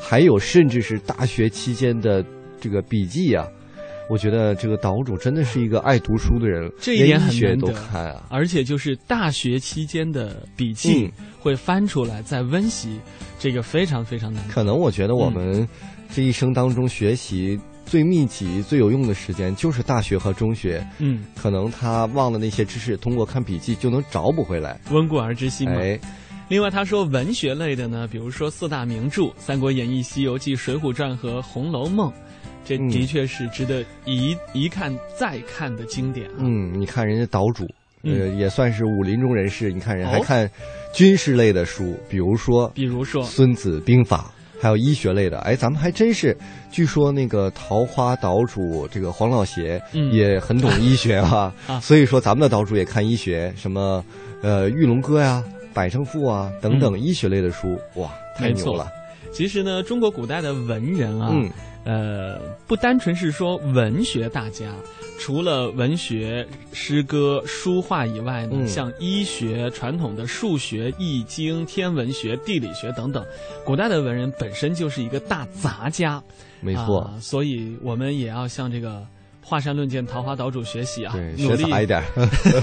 [0.06, 2.22] 还有，甚至是大学期间的
[2.60, 3.46] 这个笔记啊，
[4.10, 8.22] 我觉得这个岛主真的是一个爱读书的人，这一点很难得啊。
[8.28, 13.00] 而且就是大学期间的笔记会翻出来再温习，
[13.38, 14.46] 这个非常非常难。
[14.48, 15.66] 可能我觉得我们
[16.12, 20.86] 这一生当中学习最密集、最有用的时间就是大学和中学。
[20.98, 24.78] 嗯，可能他忘了那些知识，通过看笔记就能找补回来。
[24.90, 25.76] 温故而知新嘛。
[25.80, 25.98] 哎。
[26.48, 32.11] 另外，他说文学类的呢，比如说四大名著《三国演义》《西游记》《水浒传》和《红楼梦》，
[32.64, 36.37] 这的确是值得一一看再看的经典啊。
[36.38, 37.66] 嗯，你看人家岛主，
[38.02, 39.72] 呃，也算是武林中人士。
[39.72, 40.48] 你看人还看
[40.92, 44.30] 军事类的书，比如说，比如说《孙子兵法》，
[44.62, 45.38] 还有医学类的。
[45.40, 46.37] 哎，咱们还真是，
[46.70, 49.80] 据说那个桃花岛主这个黄老邪
[50.12, 51.52] 也很懂医学啊。
[51.80, 54.04] 所以说，咱们的岛主也看医学，什么
[54.42, 55.42] 呃《玉龙歌》呀。
[55.74, 58.87] 百胜赋啊，等等医学类的书，哇，太牛了！
[59.32, 61.34] 其实呢，中国古代的文人啊，
[61.84, 64.72] 呃，不单纯是说文学大家，
[65.18, 73.24] 除了文学、诗歌、书画以外呢，像医学、传统的数学、易经、天文学、地理学等等，
[73.64, 76.22] 古代的文人本身就是一个大杂家，
[76.60, 77.12] 没错。
[77.20, 79.04] 所以我们也要像这个。
[79.46, 82.02] 华山论剑，桃花岛主学习啊，对，学杂一点。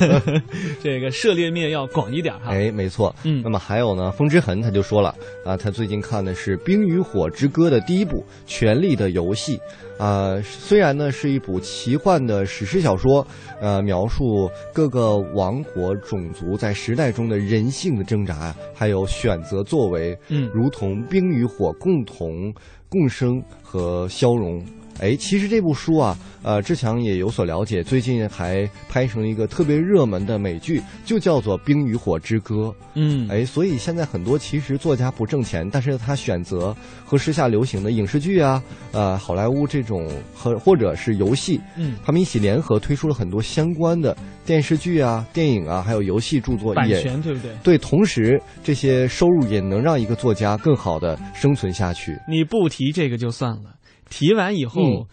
[0.81, 2.51] 这个涉猎面要广一点哈。
[2.51, 3.15] 哎，没错。
[3.23, 5.13] 嗯，那么还有呢，风之痕他就说了
[5.45, 8.17] 啊，他最近看的是《冰与火之歌》的第一部
[8.47, 9.59] 《权力的游戏》
[10.03, 13.25] 啊，虽然呢是一部奇幻的史诗小说，
[13.61, 22.51] 呃，描述各个王国种族在时代中的人性的挣扎，还有选择作为，嗯，如同冰与火共同
[22.89, 24.65] 共生和消融。
[24.99, 27.81] 哎，其实这部书啊，呃，志强也有所了解。
[27.81, 32.55] 最近还拍成了一个特别热门的美剧，就叫做《冰与火之歌》。
[32.93, 47.51] 嗯，哎，所以现在很多其实作家不挣钱，但是他选择和时下流行的影视剧啊，呃，好莱坞这种和或者是游戏，嗯，他们一起联合推出了很多相关的电视剧啊、电影啊，还有游戏著作，版权对不对？
[47.63, 52.15] 对，同时这些收入也能让一个作家更好的生存下去。
[52.27, 53.75] 你不提这个就算了。
[54.11, 55.07] 提完以后，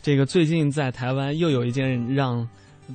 [0.00, 2.48] 这个最近在台湾又有一件让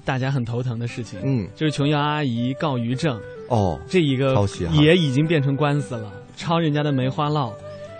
[0.06, 4.34] 大家很头疼的事情，嗯，就是琼瑶阿姨告于正，哦，这一个
[4.72, 7.52] 也已经变成官司了，抄人家的梅花烙。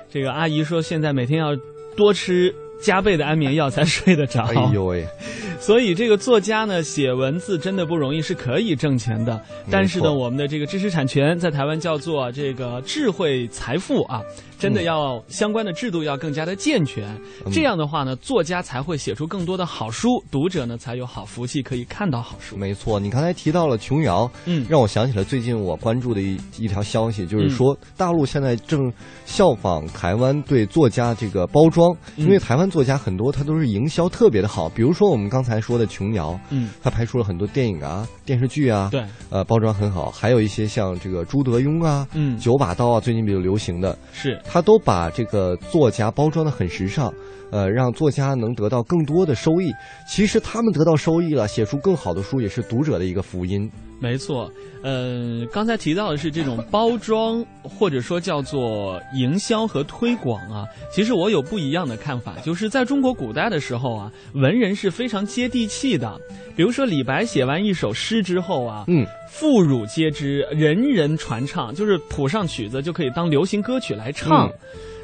[0.10, 1.50] 这个阿姨说现在每天要
[1.96, 4.44] 多吃加倍的安眠药才睡得着。
[4.46, 5.06] 哎呦喂！
[5.60, 9.40] 所以这个作家呢写文字真的不容易，是可以挣钱的。
[9.70, 14.22] 但是呢，我们的这个知识产权在台湾叫做这个智慧财富啊。
[14.62, 17.20] 真的要相关的制度要更加的健全，
[17.52, 22.56] 这样的话呢，作家才会写出更多的好书，读者呢才有好福气可以看到好书。
[22.56, 28.94] 没错，你刚才提到了琼瑶，嗯，让我想起了最近我关注的一一条消息，就是说大陆现在正
[29.26, 43.98] 效仿台湾对作家这个包装，因为台湾作家很多他都是营销特别的好，比如说我们刚才说的琼瑶，嗯，他拍出了很多电影啊、电视剧啊，对，呃，包装很好，还有一些像这个朱德庸啊，嗯，九把刀啊，最近比较流行的。
[44.14, 44.40] 是。
[44.52, 47.14] 他都把这个作家包装的很时尚，
[47.52, 49.72] 呃，让作家能得到更多的收益。
[50.08, 53.70] 其实他们得到收益了，写出更好的书，也是读者的一个福音。
[54.00, 60.66] 没错，呃，刚才提到的是这种包装，或者说叫做营销和推广啊。
[60.92, 66.20] 其实我有不一样的看法，就是在中国古代的时候啊，文人是非常接地气的。
[66.56, 74.52] 比如说李白写完一首诗之后啊，嗯，妇孺皆知，人人传唱，就是谱上曲子就可以当流行歌曲来唱。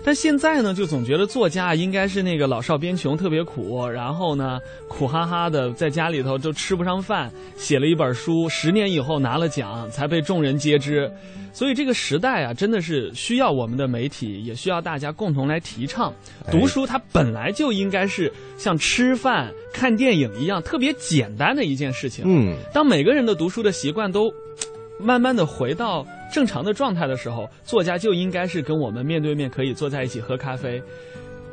[0.03, 11.11] 但现在呢，就总觉得作家应该是那个老少边穷，特别苦，然后呢，苦哈哈的在家里头就吃不上饭，写了一本书，十年以后拿了奖，才被众人皆知。
[11.51, 16.13] 所以这个时代啊，真的是需要我们的媒体，也需要大家共同来提倡
[16.51, 16.85] 读书。
[16.85, 22.23] 它本来就应该是像吃饭、看电影一样特别简单的一件事情。
[22.27, 24.31] 嗯，当每个人的读书的习惯都。
[24.99, 30.81] 慢慢的回到正常的状态的时候，作家就应该是跟我们面对面可以坐在一起喝咖啡，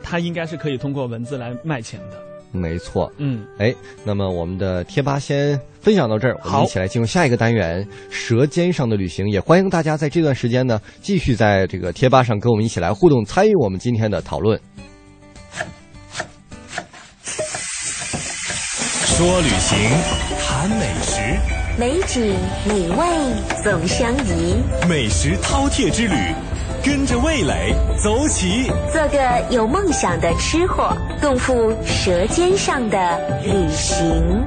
[0.03, 2.19] 他应该是可以通过文字来卖钱的。
[2.53, 14.61] 没错，嗯，哎，那么我们的贴吧先分享到这儿，我们一起来进入下一个单元《舌尖上的旅行》，也欢迎大家在这段时间呢继续在这个贴吧上跟我们一起来互动，参与我们今天的讨论。
[19.17, 19.79] 说旅行，
[20.39, 21.64] 谈美食。
[21.77, 22.37] 美景
[22.69, 23.05] 美味
[23.65, 26.15] 总相宜，美食饕餮之旅，
[26.85, 29.19] 跟着味蕾走起，做个
[29.51, 34.45] 有梦想的吃货，共赴舌尖上的旅行。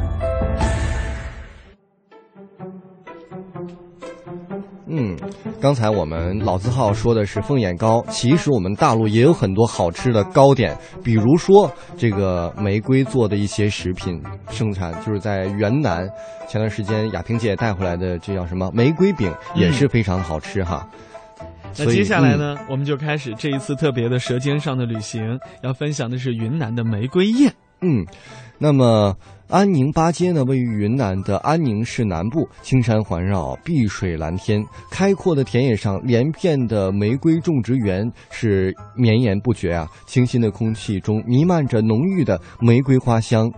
[5.60, 16.08] 刚才我们老字号说的是凤眼糕，其实我们大陆也有很多好吃的糕点，比如说这个玫瑰做的一些食品生产，就是在云南，
[16.48, 20.88] 前段时间亚萍姐带回来的，这叫什么玫瑰饼，也是非常的好吃哈。
[21.80, 27.54] 那接下来呢，我们就开始这一次特别的舌尖上的旅行，要分享的是云南的玫瑰宴。
[27.82, 28.04] 嗯，
[28.58, 29.16] 那么。
[29.50, 39.88] 安宁八街呢，位于云南的安宁市南部，青山环绕，碧水蓝天，开阔的田野上，连片的玫瑰种植园是绵延不绝啊。
[40.06, 43.50] 清新的空气中弥漫着浓郁的玫瑰花香。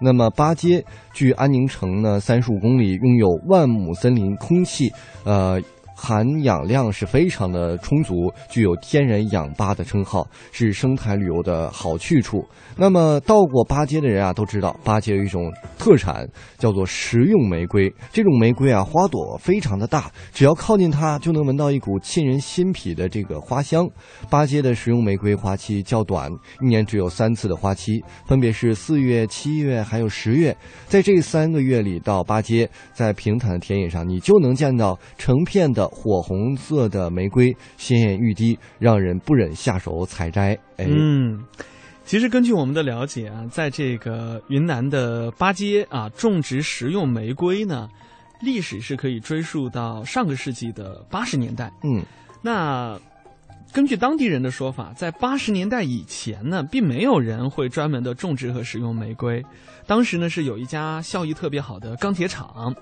[0.00, 0.84] 那么八街
[1.14, 4.90] 距安宁城呢三十五公里，拥有万亩森林，空气
[5.24, 5.62] 呃
[6.00, 12.46] 含氧量是非常的充足，具有天然氧吧的称号，是生态旅游的好去处。
[12.76, 16.24] 那么到过八街的人啊，都知道八街有一种特产，
[16.56, 17.92] 叫做食用玫瑰。
[18.12, 23.84] 这种玫瑰啊，花朵非常的大，只要靠近它，就能闻到一股沁人心脾的这个花香。
[24.30, 26.30] 八街的食用玫瑰花期较短，
[26.62, 30.56] 一年只有三次的花期，分别是四月、七月还有十月。
[30.86, 40.58] 在这三个月里，到八街，在平坦的田野上，你就能见到成片的 火红色的玫瑰，鲜艳欲滴，让人不忍下手采摘。
[40.76, 40.86] 哎。
[40.88, 41.44] 嗯
[42.04, 47.86] 其实根据我们的了解啊，在这个云南的巴街啊，种植食用玫瑰呢，
[48.40, 51.70] 历史是可以追溯到上个世纪的八十年代。
[51.84, 52.02] 嗯，
[52.40, 52.98] 那
[53.74, 59.44] 根据当地人的说法，在八十年代以前呢，并没有人会专门的种植和食用玫瑰。
[59.86, 62.74] 当时呢，是有一家效益特别好的钢铁厂。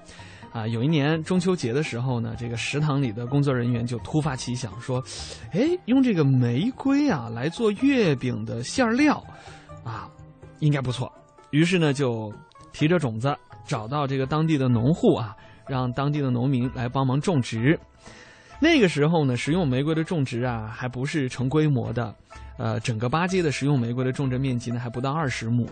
[0.56, 5.04] 啊，有一年中秋节的时候呢，这个食堂里的工作人员就突发奇想说
[5.52, 9.22] ：“哎，用这个玫瑰啊来做月饼的馅料，
[9.84, 10.08] 啊，
[10.60, 11.12] 应该不错。”
[11.52, 12.32] 于是呢，就
[12.72, 15.36] 提着种子找到这个当地的农户啊，
[15.68, 17.78] 让当地的农民来帮忙种植。
[18.58, 22.14] 那个时候呢，食用玫瑰的种植啊，还不是成规模的，
[22.58, 25.68] 呃，整个巴街的食用玫瑰的种植面积呢，还不到二十亩。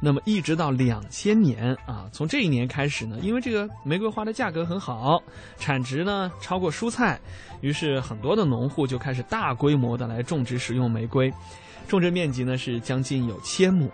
[0.00, 5.22] 那么一直到两千年啊，从这一年开始呢，因为这个玫瑰花的价格很好，
[5.56, 7.18] 产值呢超过蔬菜，
[7.62, 11.32] 于是很多的农户就开始大规模的来种植食用玫瑰，
[11.88, 13.90] 种植面积呢是将近有千亩。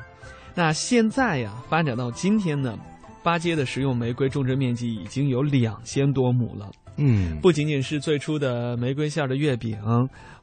[0.55, 2.77] 那现在呀，发展到今天呢，
[3.23, 6.71] 八街的食用玫瑰种植面积已经有两千多亩了。
[6.97, 9.79] 嗯，不仅仅是最初的玫瑰馅的月饼，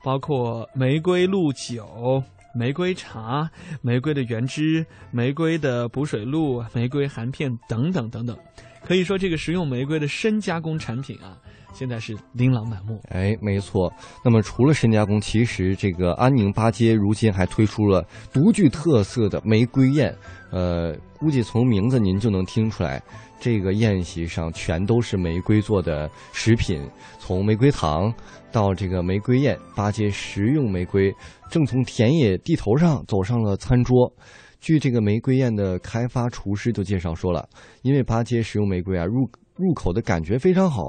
[0.04, 2.24] 包括玫瑰露酒。
[2.54, 3.50] 玫瑰茶、
[3.82, 8.38] 玫瑰的原汁、玫瑰的补水露、玫瑰含片等等等等，
[8.84, 11.40] 可以说这个食用玫瑰的深加工产品啊，
[11.74, 13.00] 现在是琳琅满目。
[13.10, 13.92] 哎，没错。
[14.24, 20.16] 那么除了深加工，其实这个安宁八街如今还推出了独具特色的玫瑰宴。
[20.52, 23.02] 呃，估计从名字您就能听出来，
[23.40, 26.86] 这个宴席上全都是玫瑰做的食品，
[27.20, 28.14] 从玫瑰糖
[28.52, 31.14] 到这个玫瑰宴，八街食用玫瑰。
[31.50, 34.14] 正从田野地头上走上了餐桌。
[34.60, 37.50] 据这个玫瑰宴的开发厨师就介绍说了，
[37.82, 39.28] 因为八街食用玫瑰啊，入
[39.62, 40.82] 入口的感觉非常好。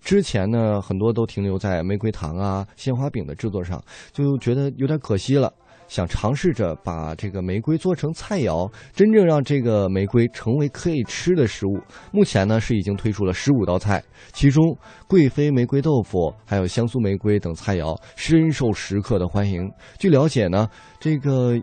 [0.00, 5.52] 之前呢，很多都停留在玫瑰糖啊、鲜花饼的制作上，就觉得有点可惜了。
[5.86, 11.78] 想尝试着把这个玫瑰做成菜肴，真正让这个玫瑰成为可以吃的食物。
[12.10, 14.02] 目前呢是已经推出了十五道菜，
[14.32, 14.64] 其中
[15.06, 19.70] 贵妃玫瑰豆腐还有香酥玫瑰等菜肴深受食客的欢迎。
[19.98, 20.66] 据了解呢，
[20.98, 21.54] 这个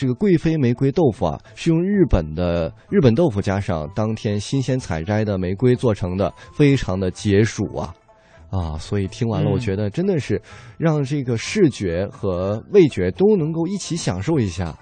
[0.00, 7.94] 这个贵妃玫瑰豆腐啊是用日本的日本豆腐加上当天新鲜采摘的玫瑰做成的，非常的解暑啊。
[8.48, 10.40] 啊，所以听完了，我觉得真的是
[10.78, 14.74] 让这个视觉和味觉都能够一起享受一下，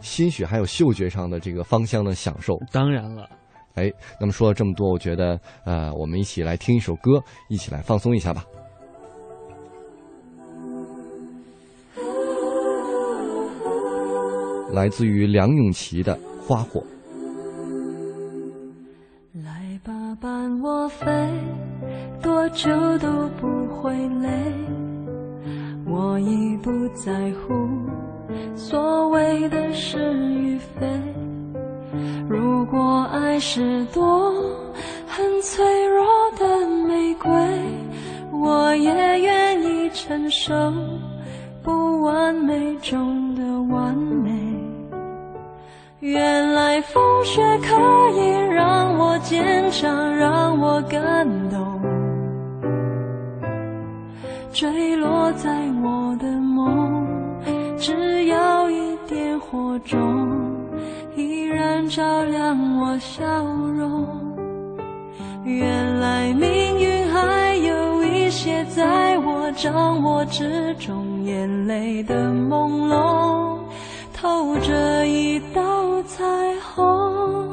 [0.00, 2.54] 兴许还有嗅觉上的这个芳香的享受。
[2.72, 3.28] 当然了，
[3.74, 8.42] 哎，那么说了这么多，我觉得呃，我们一起来听一首歌，一起来放松一下吧。
[14.72, 16.16] 来自于梁咏琪的
[16.46, 16.80] 《花火》。
[19.44, 21.06] 来吧，伴我飞。
[22.22, 24.28] 多久都不会累，
[25.84, 27.52] 我已不在乎
[28.54, 29.98] 所谓的是
[30.38, 30.86] 与非。
[32.28, 34.32] 如果爱是朵
[35.06, 36.06] 很脆弱
[36.38, 37.30] 的玫瑰，
[38.32, 40.54] 我也愿意承受
[41.62, 44.61] 不完美中的完美。
[46.02, 47.76] 原来风雪可
[48.10, 51.80] 以让我坚强，让我感动。
[54.52, 55.48] 坠落在
[55.80, 57.06] 我的梦，
[57.78, 60.28] 只要一点火种，
[61.14, 64.04] 依然照亮我笑容。
[65.44, 73.56] 原来命运还有一些在我掌握之中，眼泪的朦胧，
[74.22, 76.24] 透着一道彩
[76.60, 77.51] 虹。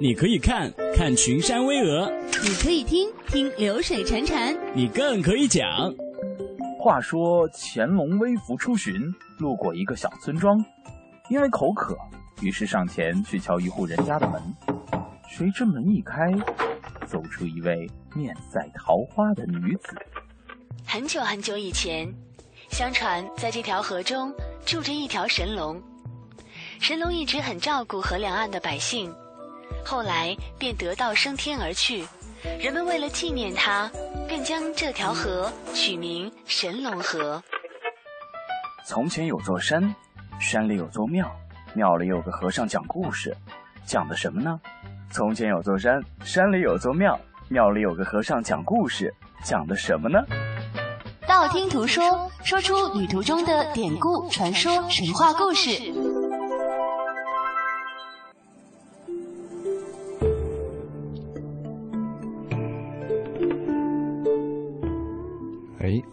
[0.00, 2.12] 你可以看看群山巍峨，
[2.42, 5.64] 你可以听听流水潺潺，你更可以讲。
[6.80, 8.94] 话说乾隆微服出巡，
[9.38, 10.64] 路过一个小村庄，
[11.28, 11.96] 因为口渴，
[12.40, 14.77] 于是上前去敲一户人家的门。
[15.28, 16.32] 谁知门一开，
[17.06, 19.94] 走出一位面赛桃花的女子。
[20.86, 22.10] 很久很久以前，
[22.70, 24.32] 相传在这条河中
[24.64, 25.80] 住着一条神龙，
[26.80, 29.14] 神龙一直很照顾河两岸的百姓。
[29.84, 32.06] 后来便得道升天而去，
[32.58, 33.90] 人们为了纪念他，
[34.26, 37.40] 便将这条河取名神龙河。
[38.86, 39.94] 从前有座山，
[40.40, 41.30] 山里有座庙，
[41.74, 43.36] 庙里有个和尚讲故事，
[43.84, 44.58] 讲的什么呢？
[45.10, 50.18] 从前有座山，山里有座庙，庙里有个和尚讲故事，讲的什么呢？
[51.26, 55.70] 道听途说，说出旅途中的典故、传说、神话故事。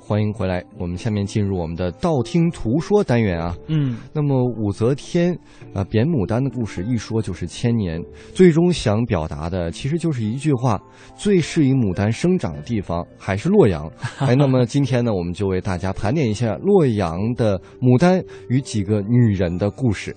[0.08, 0.64] 欢迎回来！
[0.78, 3.58] 我们下面进入我们的道听途说单元啊。
[3.70, 5.36] 嗯，那么武则天
[5.74, 7.99] 啊贬牡丹的故事一说就是千年，
[8.32, 10.80] 最终想表达的其实就是一句话：
[11.18, 13.91] 最适宜牡丹生长的地方还是洛阳。
[14.22, 20.16] 哎，那么今天呢，我们就为大家盘点一下洛阳的牡丹与几个女人的故事。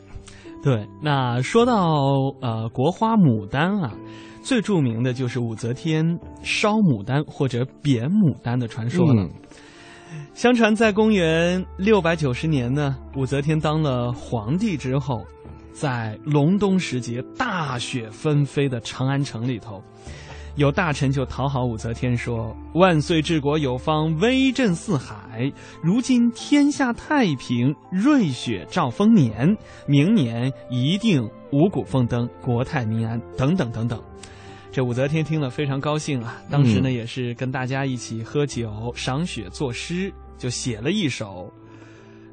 [0.62, 2.04] 对，那说到
[2.42, 3.94] 呃国花牡丹啊。
[4.40, 9.28] 最著名的就是武则天烧牡丹或者贬牡丹的传说了。
[10.38, 15.26] 相传在公元六百九十年呢，武则天当了皇帝之后，
[15.72, 19.82] 在隆冬时节大雪纷飞的长安城里头，
[20.54, 25.52] 有大臣就讨好武则天说：“万岁治国有方，威震四海。
[25.82, 29.56] 如今天下太平，瑞雪兆丰年，
[29.88, 34.00] 明年一定五谷丰登，国泰民安，等等等等。”
[34.70, 41.52] 这武则天听了非常高兴啊，当时呢也是跟大家一起喝酒、赏雪、作诗，就写了一首：“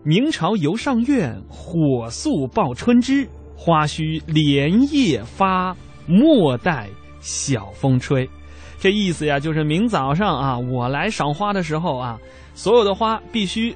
[0.04, 3.28] 明朝游上苑，火速报春枝。
[3.58, 5.76] 花须连夜发，
[6.06, 6.88] 莫待
[7.20, 8.30] 晓风吹。”
[8.78, 12.20] 这意思呀，就是明早上啊，我来赏花的时候啊，
[12.54, 13.76] 所有的花必须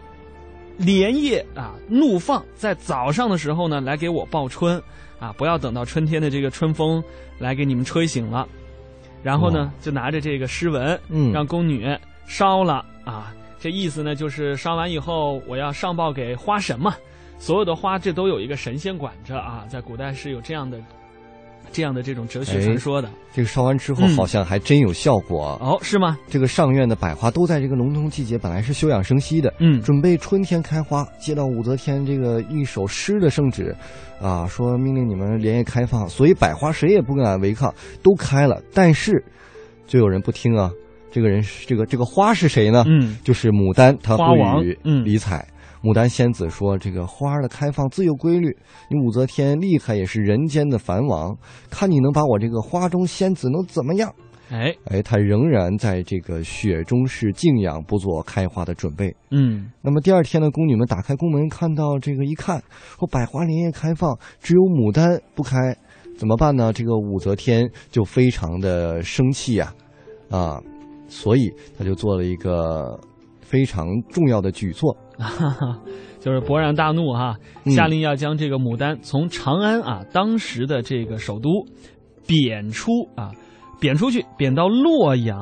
[0.77, 4.81] 连夜啊怒放，在早上的时候呢来给我报春。
[5.17, 7.03] 啊，不要等到春天的这个春风
[7.39, 8.47] 来给你们吹醒了，
[9.21, 11.85] 然后呢，就拿着这个诗文，嗯，让宫女
[12.25, 13.33] 烧了啊。
[13.59, 16.95] 这意思呢，就是烧完以后，我要上报给花神嘛。
[17.37, 19.65] 所有的花，这都有一个神仙管着啊。
[19.69, 20.79] 在古代是有这样的。
[21.71, 26.17] 这样的这种哲学传说的，这个烧完之后好像还真有效果哦，是吗？
[26.27, 31.07] 这个上院的百花都在这个隆冬季节本来是休养生息的，嗯，准备春天开花。
[31.19, 33.75] 接到武则天这个一首诗的圣旨，
[34.19, 38.59] 啊，说命令你们连夜开放，所以百花谁也不敢违抗，都开了。
[38.73, 39.23] 但是，
[39.85, 40.71] 就有人不听啊。
[41.11, 42.83] 这个人是这个这个花是谁呢？
[42.87, 45.45] 嗯，就是牡丹，他不予嗯理睬。
[45.81, 48.49] 牡丹仙子说：“这个花的开放自有规律，
[48.89, 51.33] 你武则天厉害也是人间的凡王，
[51.69, 54.13] 看你能把我这个花中仙子能怎么样？”
[54.51, 59.15] 哎哎，他仍然在这个雪中是静养，不做开花的准备。
[59.31, 62.61] 嗯，那么第二天呢，宫女们打开宫门，看到这个一看，
[62.97, 65.55] 说百花连夜开放，只有牡丹不开，
[66.17, 66.73] 怎么办呢？
[66.73, 69.71] 这个武则天就非常的生气呀，
[70.29, 70.59] 啊，
[71.09, 72.99] 所以他就做了一个
[73.41, 74.95] 非常重要的举措。
[76.19, 77.37] 就是勃然大怒哈，
[77.67, 81.49] 下令要将这个牡丹从长安啊，当时的这个首都
[82.27, 83.31] 贬出啊，
[83.79, 85.39] 贬出去，贬到洛阳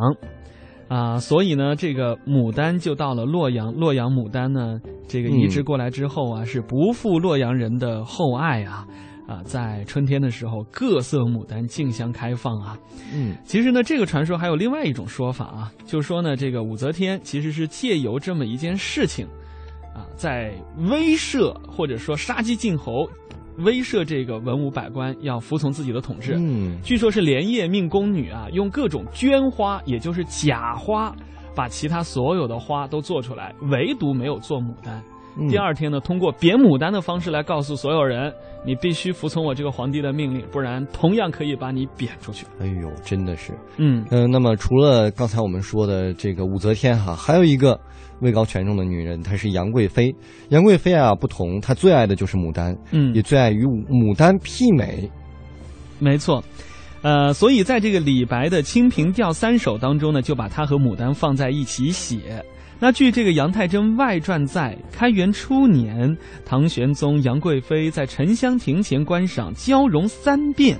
[0.88, 1.18] 啊。
[1.18, 3.74] 所以呢，这个牡丹就到了洛阳。
[3.74, 8.86] 洛阳牡丹呢，这个移植过来之后啊，是不负洛阳人的厚爱啊
[9.28, 12.78] 啊，在春天的时候，各色牡丹竞相开放啊。
[13.14, 19.28] 嗯，其实呢，这个传说还有另外一种说法啊，就是说呢，这个武则天其实是借由这么一件事情。
[19.94, 20.54] 啊，在
[20.90, 23.10] 威慑或者说杀鸡儆猴，
[23.58, 26.36] 威慑这个文武百官要服从自己的统治。
[26.38, 31.16] 嗯，据说是连夜命宫女啊，用各种绢花，也就是假花，
[31.56, 35.04] 把其他所有的花都做出来，唯独没有做牡丹。
[35.50, 38.34] 第二天呢，通过贬牡丹的方式来告诉所有人，
[38.66, 42.46] 你必须服从我这个皇帝的命令，不然同样可以把你贬出去。
[42.60, 44.30] 哎呦，真的是，嗯嗯。
[44.32, 47.80] 那么除了刚才我们说的这个武则天哈，还有一个
[48.22, 50.14] 位高权重的女人，她是杨贵妃。
[50.50, 55.10] 杨贵妃啊，不同，她最爱的就是牡丹，嗯，也最爱与牡丹媲美。
[56.00, 56.44] 没错，
[57.04, 62.44] 呃，所以在这个李白的《清平调三首》当中呢，就把他和牡丹放在一起写。
[62.80, 66.16] 那据这个杨太真外传在，开元初年，
[66.46, 70.78] 唐玄宗杨贵妃在沉香亭前观赏交融三变，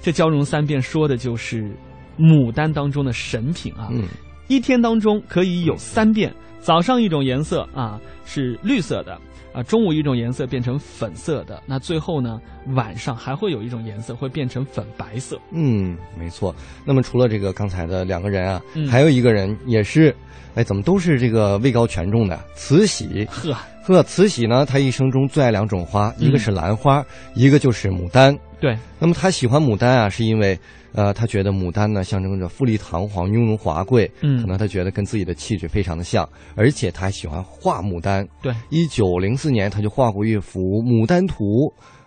[0.00, 1.70] 这交融三变说的就是
[2.18, 3.88] 牡丹当中的神品啊。
[3.92, 4.04] 嗯，
[4.48, 9.18] 一天当中可以有三遍，早上一种颜色啊是绿色的
[9.52, 12.40] 啊，中午一种颜色变成粉色的，那最后呢
[12.74, 15.38] 晚上还会有一种颜色会变成粉白色。
[15.52, 16.54] 嗯，没错。
[16.84, 20.14] 那么除了这个刚才的两个人啊，嗯、还有一个人也是。
[20.54, 22.40] 哎，怎么都是这个位高权重的？
[22.54, 24.64] 慈禧，呵呵，慈禧呢？
[24.64, 28.34] 她一生中最爱两种花，一个是兰花，一个就是牡丹。
[28.58, 30.58] 对，那么她喜欢牡丹啊，是因为，
[30.96, 38.26] 呃，他觉得牡丹呢象征着富丽堂皇、雍容华贵，嗯，可能他觉得跟自己的气质非常的像，而且他还喜欢画牡丹。
[38.42, 41.44] 对，一九零四年，他就画过一幅《牡丹图》，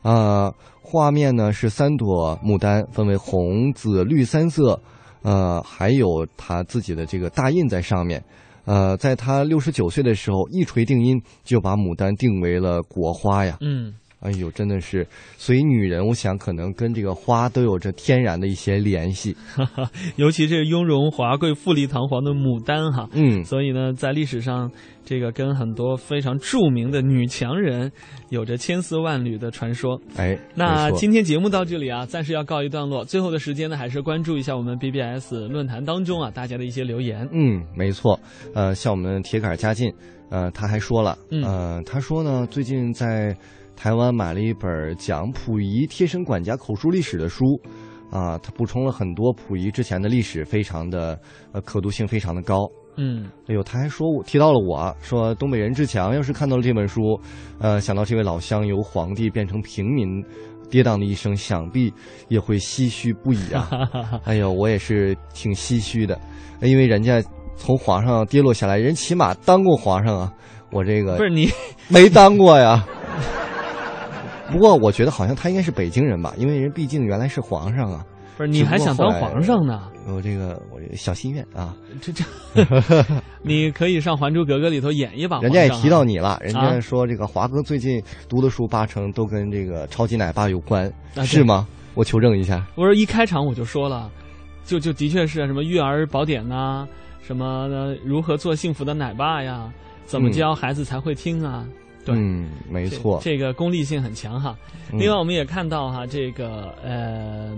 [0.02, 4.82] 啊，画面呢是三朵牡丹，分为红、紫、绿三色。
[5.22, 8.24] 呃，还有他自己的这个大印在上面，
[8.64, 13.58] 呃，在他六十九岁的时候一锤定音，就把牡丹定为了国花呀。
[13.60, 15.07] 嗯，哎呦，真的是，
[15.38, 19.34] 所以女人，我想可能跟这个花都有着天然的一些联系，
[20.17, 24.70] 尤其这雍容华贵、富丽堂皇的牡丹哈，嗯，所以呢，在历史上，
[25.05, 27.89] 这个跟很多非常著名的女强人
[28.30, 29.97] 有着千丝万缕的传说。
[30.17, 33.05] 哎，那今天节目到这里啊，暂时要告一段落。
[33.05, 37.26] 最后的时间呢，还是关注一下我们 BBS 论坛当中啊大家的一些留言。
[37.32, 38.20] 嗯，没错，
[38.53, 39.89] 呃，像我们铁杆嘉进，
[40.30, 43.34] 呃，他还说了，呃，他说呢，最近在。
[43.80, 47.46] 台湾买了一本讲溥仪贴身管家口述历史的书，
[48.12, 51.18] 啊，他补充了很多溥仪之前的历史，非常的
[51.54, 52.70] 呃可读性非常的高。
[52.98, 57.18] 嗯，哎呦，他还说我提到了我说东北人志强要是看到了这本书，
[57.58, 60.22] 呃，想到这位老乡由皇帝变成平民，
[60.70, 61.94] 跌宕的一生，想必
[62.28, 63.70] 也会唏嘘不已啊。
[64.28, 66.20] 哎呦，我也是挺唏嘘的，
[66.62, 67.24] 因为人家
[67.56, 70.34] 从皇上跌落下来，人起码当过皇上啊，
[70.70, 71.48] 我这个不是你
[71.88, 72.86] 没当过呀。
[74.52, 78.06] 不过我觉得好像他应该是北京人吧，因为人毕竟原来是皇上啊。
[78.38, 79.89] 不是，你还想当皇上呢？
[80.08, 82.24] 我这个我小心愿啊，这这，
[83.43, 85.41] 你可以上《还珠格格》里头演一把。
[85.41, 90.91] 人家也提到你了，人家说这个华哥最近读的书八成都跟这个超级奶爸有关，
[91.26, 91.68] 是吗？
[91.95, 92.66] 我求证一下。
[92.76, 94.10] 我说一开场我就说了，
[94.64, 96.88] 就就的确是什么育儿宝典呐，
[97.22, 97.68] 什么
[98.06, 99.70] 如何做幸福的奶爸呀，
[100.06, 101.66] 怎么教孩子才会听啊。
[101.68, 101.74] 嗯，
[102.70, 104.55] 没错，这个功利性很强哈。
[104.91, 107.55] 另外，我们也看到哈，这个呃，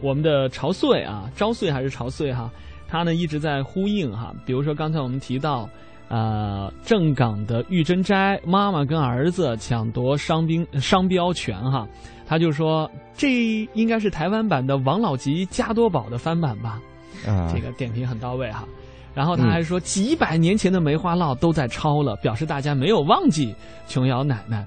[0.00, 2.50] 我们的朝岁啊，朝岁还是朝岁哈，
[2.88, 4.34] 他呢一直在呼应哈。
[4.44, 5.68] 比如说刚才我们提到，
[6.08, 11.86] 呃，正港的玉珍斋妈妈跟儿子抢夺商兵商标权哈，
[12.26, 16.80] 他就说这应该是台湾版的王老吉加多宝的翻版吧？
[17.26, 18.66] 啊，这个点评很到位哈。
[19.14, 23.54] 然后他还说，几百年前的梅花烙都在抄了，表示大家没有忘记
[23.86, 24.66] 琼瑶奶奶。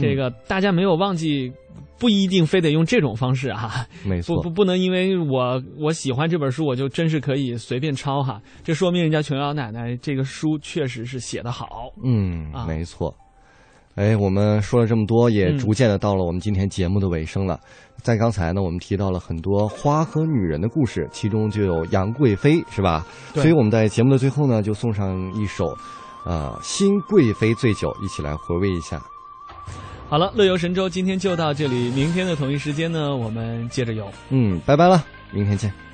[0.00, 1.52] 这个大家没有忘记，
[1.98, 3.86] 不一定非得用这种方式哈。
[4.04, 8.40] 没错，不不不能因为我我喜欢这本书，我就真是可以随便抄哈。
[8.62, 11.90] 这说明人家琼瑶奶奶这个书确实是写得好。
[12.04, 13.14] 嗯，没错。
[13.98, 17.58] 哎，我们说了这么多，也逐渐的到了我们今天节目的尾声了。
[17.96, 23.04] 在刚才呢，我们提到了很多花和女人的故事，其中就有杨贵妃，是吧？
[23.34, 25.76] 所以我们在节目的最后呢，就送上一首，
[26.24, 29.02] 呃，《新贵妃醉酒》，一起来回味一下。
[30.08, 34.08] 好了，乐游神州今天就到这里，明天的同一时间呢，我们接着游。
[34.30, 35.87] 嗯，拜拜了，明天见。